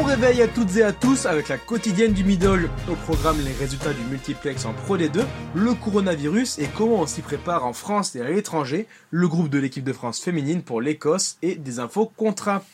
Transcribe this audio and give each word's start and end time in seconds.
Bon 0.00 0.06
réveil 0.06 0.40
à 0.40 0.48
toutes 0.48 0.76
et 0.76 0.82
à 0.82 0.92
tous 0.92 1.26
avec 1.26 1.48
la 1.48 1.58
quotidienne 1.58 2.14
du 2.14 2.24
middle. 2.24 2.70
Au 2.90 2.94
programme 2.94 3.36
les 3.44 3.52
résultats 3.52 3.92
du 3.92 4.00
multiplex 4.04 4.64
en 4.64 4.72
Pro 4.72 4.96
D2, 4.96 5.20
le 5.54 5.74
coronavirus 5.74 6.58
et 6.58 6.68
comment 6.74 7.02
on 7.02 7.06
s'y 7.06 7.20
prépare 7.20 7.66
en 7.66 7.74
France 7.74 8.16
et 8.16 8.22
à 8.22 8.30
l'étranger, 8.30 8.86
le 9.10 9.28
groupe 9.28 9.50
de 9.50 9.58
l'équipe 9.58 9.84
de 9.84 9.92
France 9.92 10.18
féminine 10.18 10.62
pour 10.62 10.80
l'Écosse 10.80 11.36
et 11.42 11.54
des 11.54 11.80
infos 11.80 12.10
contrats. 12.16 12.64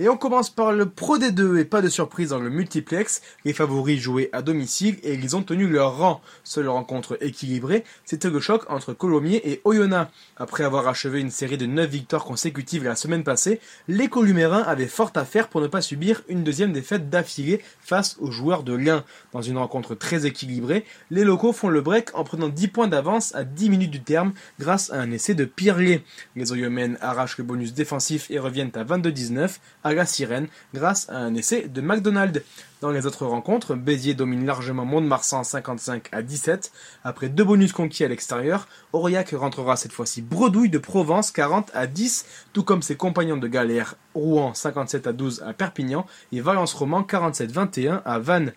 Et 0.00 0.08
on 0.08 0.16
commence 0.16 0.48
par 0.48 0.70
le 0.70 0.88
Pro 0.88 1.18
D2 1.18 1.58
et 1.58 1.64
pas 1.64 1.82
de 1.82 1.88
surprise 1.88 2.28
dans 2.28 2.38
le 2.38 2.50
multiplex. 2.50 3.20
Les 3.44 3.52
favoris 3.52 3.98
jouaient 3.98 4.30
à 4.32 4.42
domicile 4.42 4.96
et 5.02 5.14
ils 5.14 5.34
ont 5.34 5.42
tenu 5.42 5.66
leur 5.66 5.98
rang. 5.98 6.20
Seule 6.44 6.68
rencontre 6.68 7.18
équilibrée, 7.20 7.82
c'était 8.04 8.30
le 8.30 8.38
choc 8.38 8.62
entre 8.68 8.92
Colomiers 8.92 9.42
et 9.44 9.60
Oyonnax. 9.64 10.08
Après 10.36 10.62
avoir 10.62 10.86
achevé 10.86 11.18
une 11.18 11.32
série 11.32 11.58
de 11.58 11.66
9 11.66 11.90
victoires 11.90 12.24
consécutives 12.24 12.84
la 12.84 12.94
semaine 12.94 13.24
passée, 13.24 13.60
les 13.88 14.06
Columérins 14.06 14.62
avaient 14.62 14.86
fort 14.86 15.10
à 15.16 15.24
faire 15.24 15.48
pour 15.48 15.60
ne 15.60 15.66
pas 15.66 15.82
subir 15.82 16.22
une 16.28 16.44
deuxième 16.44 16.72
défaite 16.72 17.10
d'affilée 17.10 17.60
face 17.80 18.18
aux 18.20 18.30
joueurs 18.30 18.62
de 18.62 18.74
Lyon. 18.74 19.02
Dans 19.32 19.42
une 19.42 19.58
rencontre 19.58 19.96
très 19.96 20.26
équilibrée, 20.26 20.84
les 21.10 21.24
locaux 21.24 21.52
font 21.52 21.70
le 21.70 21.80
break 21.80 22.16
en 22.16 22.22
prenant 22.22 22.48
10 22.48 22.68
points 22.68 22.86
d'avance 22.86 23.34
à 23.34 23.42
10 23.42 23.68
minutes 23.68 23.90
du 23.90 24.02
terme 24.02 24.32
grâce 24.60 24.92
à 24.92 25.00
un 25.00 25.10
essai 25.10 25.34
de 25.34 25.44
Pirlier. 25.44 26.04
Les 26.36 26.52
Oyomènes 26.52 26.98
arrachent 27.00 27.38
le 27.38 27.42
bonus 27.44 27.74
défensif 27.74 28.30
et 28.30 28.38
reviennent 28.38 28.70
à 28.76 28.84
22-19 28.84 29.58
à 29.88 29.94
la 29.94 30.06
sirène 30.06 30.48
grâce 30.74 31.08
à 31.08 31.16
un 31.16 31.34
essai 31.34 31.68
de 31.68 31.80
McDonald. 31.80 32.44
Dans 32.80 32.90
les 32.90 33.06
autres 33.06 33.26
rencontres, 33.26 33.74
Béziers 33.74 34.14
domine 34.14 34.46
largement 34.46 34.84
Mont-de-Marsan 34.84 35.42
55 35.42 36.08
à 36.12 36.22
17. 36.22 36.70
Après 37.02 37.28
deux 37.28 37.42
bonus 37.42 37.72
conquis 37.72 38.04
à 38.04 38.08
l'extérieur, 38.08 38.68
Aurillac 38.92 39.30
rentrera 39.30 39.76
cette 39.76 39.92
fois-ci 39.92 40.22
bredouille 40.22 40.68
de 40.68 40.78
Provence 40.78 41.32
40 41.32 41.70
à 41.74 41.86
10, 41.86 42.26
tout 42.52 42.62
comme 42.62 42.82
ses 42.82 42.96
compagnons 42.96 43.38
de 43.38 43.48
galère 43.48 43.96
Rouen 44.14 44.54
57 44.54 45.06
à 45.06 45.12
12 45.12 45.42
à 45.46 45.54
Perpignan 45.54 46.06
et 46.32 46.40
Valence-Roman 46.40 47.02
47-21 47.02 48.02
à 48.04 48.18
Vannes. 48.18 48.52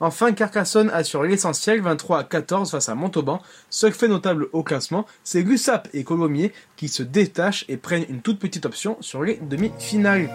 Enfin, 0.00 0.32
Carcassonne 0.32 0.90
assure 0.90 1.24
l'essentiel 1.24 1.80
23 1.80 2.20
à 2.20 2.24
14 2.24 2.70
face 2.70 2.88
à 2.88 2.94
Montauban. 2.94 3.42
Ce 3.68 3.90
fait 3.90 4.08
notable 4.08 4.48
au 4.52 4.62
classement, 4.62 5.06
c'est 5.24 5.42
Lussap 5.42 5.88
et 5.92 6.04
Colomiers 6.04 6.52
qui 6.76 6.88
se 6.88 7.02
détachent 7.02 7.64
et 7.68 7.76
prennent 7.76 8.06
une 8.08 8.22
toute 8.22 8.38
petite 8.38 8.64
option 8.64 8.96
sur 9.00 9.22
les 9.22 9.36
demi-finales. 9.36 10.30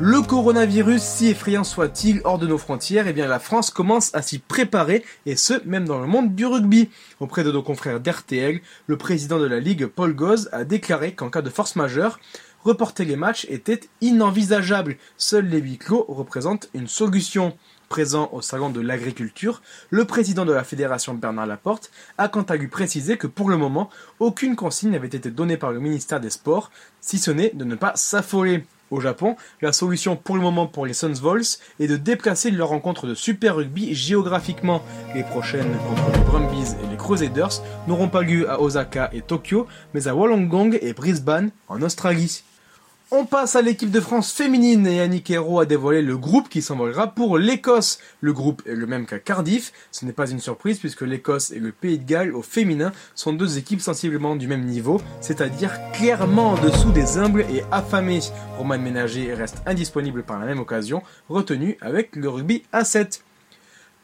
Le 0.00 0.22
coronavirus, 0.22 1.00
si 1.00 1.28
effrayant 1.28 1.62
soit-il 1.62 2.20
hors 2.24 2.40
de 2.40 2.48
nos 2.48 2.58
frontières, 2.58 3.06
eh 3.06 3.12
bien 3.12 3.28
la 3.28 3.38
France 3.38 3.70
commence 3.70 4.12
à 4.12 4.22
s'y 4.22 4.40
préparer, 4.40 5.04
et 5.24 5.36
ce, 5.36 5.54
même 5.64 5.86
dans 5.86 6.00
le 6.00 6.08
monde 6.08 6.34
du 6.34 6.46
rugby. 6.46 6.90
Auprès 7.20 7.44
de 7.44 7.52
nos 7.52 7.62
confrères 7.62 8.00
d'RTL, 8.00 8.60
le 8.88 8.98
président 8.98 9.38
de 9.38 9.46
la 9.46 9.60
Ligue, 9.60 9.86
Paul 9.86 10.12
Goz, 10.12 10.48
a 10.50 10.64
déclaré 10.64 11.14
qu'en 11.14 11.30
cas 11.30 11.42
de 11.42 11.50
force 11.50 11.76
majeure, 11.76 12.18
reporter 12.64 13.04
les 13.04 13.14
matchs 13.14 13.46
était 13.48 13.82
inenvisageable. 14.00 14.96
Seuls 15.16 15.46
les 15.46 15.60
huis 15.60 15.78
clos 15.78 16.04
représentent 16.08 16.68
une 16.74 16.88
solution. 16.88 17.56
Présent 17.88 18.30
au 18.32 18.40
salon 18.40 18.70
de 18.70 18.80
l'agriculture, 18.80 19.62
le 19.90 20.04
président 20.06 20.44
de 20.44 20.52
la 20.52 20.64
fédération 20.64 21.14
Bernard 21.14 21.46
Laporte 21.46 21.92
a 22.18 22.26
quant 22.26 22.42
à 22.42 22.56
lui 22.56 22.66
précisé 22.66 23.16
que 23.16 23.28
pour 23.28 23.48
le 23.48 23.56
moment, 23.56 23.90
aucune 24.18 24.56
consigne 24.56 24.90
n'avait 24.90 25.06
été 25.06 25.30
donnée 25.30 25.56
par 25.56 25.70
le 25.70 25.78
ministère 25.78 26.18
des 26.18 26.30
Sports, 26.30 26.72
si 27.00 27.18
ce 27.18 27.30
n'est 27.30 27.52
de 27.54 27.64
ne 27.64 27.76
pas 27.76 27.92
s'affoler. 27.94 28.64
Au 28.90 29.00
Japon, 29.00 29.36
la 29.62 29.72
solution 29.72 30.14
pour 30.14 30.36
le 30.36 30.42
moment 30.42 30.66
pour 30.66 30.86
les 30.86 30.92
Suns 30.92 31.14
Vols 31.20 31.42
est 31.80 31.86
de 31.86 31.96
déplacer 31.96 32.50
leur 32.50 32.68
rencontre 32.68 33.06
de 33.06 33.14
Super 33.14 33.56
Rugby 33.56 33.94
géographiquement. 33.94 34.82
Les 35.14 35.22
prochaines 35.22 35.76
contre 35.88 36.12
les 36.12 36.24
Brumbies 36.24 36.74
et 36.82 36.90
les 36.90 36.96
Crusaders 36.96 37.62
n'auront 37.88 38.08
pas 38.08 38.22
lieu 38.22 38.48
à 38.50 38.60
Osaka 38.60 39.10
et 39.12 39.22
Tokyo, 39.22 39.66
mais 39.94 40.06
à 40.06 40.14
Wollongong 40.14 40.78
et 40.80 40.92
Brisbane 40.92 41.50
en 41.68 41.80
Australie. 41.82 42.42
On 43.10 43.26
passe 43.26 43.54
à 43.54 43.60
l'équipe 43.60 43.90
de 43.90 44.00
France 44.00 44.32
féminine 44.32 44.86
et 44.86 45.02
Annick 45.02 45.30
Hérault 45.30 45.60
a 45.60 45.66
dévoilé 45.66 46.00
le 46.00 46.16
groupe 46.16 46.48
qui 46.48 46.62
s'envolera 46.62 47.08
pour 47.08 47.36
l'Écosse. 47.36 47.98
Le 48.22 48.32
groupe 48.32 48.62
est 48.66 48.74
le 48.74 48.86
même 48.86 49.04
qu'à 49.04 49.18
Cardiff, 49.18 49.72
ce 49.92 50.06
n'est 50.06 50.12
pas 50.12 50.30
une 50.30 50.40
surprise 50.40 50.78
puisque 50.78 51.02
l'Écosse 51.02 51.50
et 51.50 51.58
le 51.58 51.70
Pays 51.70 51.98
de 51.98 52.04
Galles 52.04 52.34
au 52.34 52.40
féminin 52.40 52.92
sont 53.14 53.34
deux 53.34 53.58
équipes 53.58 53.82
sensiblement 53.82 54.36
du 54.36 54.48
même 54.48 54.64
niveau, 54.64 55.02
c'est-à-dire 55.20 55.72
clairement 55.92 56.52
en 56.52 56.58
dessous 56.58 56.92
des 56.92 57.18
humbles 57.18 57.44
et 57.52 57.62
affamés. 57.70 58.20
Roman 58.56 58.78
Ménager 58.78 59.34
reste 59.34 59.58
indisponible 59.66 60.22
par 60.22 60.38
la 60.38 60.46
même 60.46 60.60
occasion, 60.60 61.02
retenu 61.28 61.76
avec 61.82 62.16
le 62.16 62.30
rugby 62.30 62.62
à 62.72 62.84
7. 62.84 63.22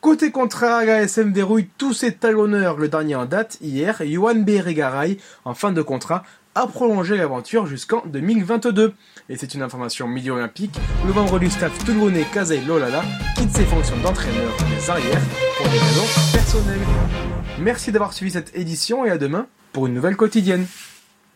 Côté 0.01 0.31
contrat, 0.31 0.83
la 0.87 1.03
SM 1.03 1.31
dérouille 1.31 1.69
tous 1.77 1.93
ses 1.93 2.15
talonneurs. 2.15 2.79
Le 2.79 2.89
dernier 2.89 3.17
en 3.17 3.27
date, 3.27 3.59
hier, 3.61 4.01
Yohan 4.01 4.37
Beregaray, 4.37 5.19
en 5.45 5.53
fin 5.53 5.73
de 5.73 5.83
contrat, 5.83 6.23
a 6.55 6.67
prolongé 6.67 7.17
l'aventure 7.17 7.67
jusqu'en 7.67 8.03
2022. 8.07 8.95
Et 9.29 9.37
c'est 9.37 9.55
une 9.55 9.63
information 9.63 10.09
milieu 10.09 10.33
olympique, 10.33 10.77
le 11.07 11.13
membre 11.13 11.39
du 11.39 11.49
staff 11.49 11.77
toulonnais 11.85 12.27
Kazay 12.33 12.63
Lolala 12.63 13.03
quitte 13.37 13.53
ses 13.53 13.65
fonctions 13.65 13.97
d'entraîneur 14.03 14.53
des 14.77 14.91
arrières 14.91 15.23
pour 15.57 15.67
des 15.69 15.79
raisons 15.79 16.33
personnelles. 16.33 16.81
Merci 17.61 17.93
d'avoir 17.93 18.13
suivi 18.13 18.33
cette 18.33 18.57
édition 18.57 19.05
et 19.05 19.11
à 19.11 19.19
demain 19.19 19.47
pour 19.73 19.87
une 19.87 19.95
nouvelle 19.95 20.17
quotidienne. 20.17 20.67